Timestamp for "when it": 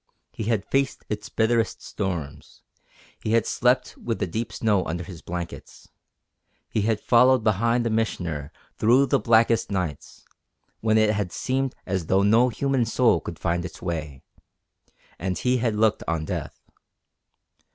10.79-11.11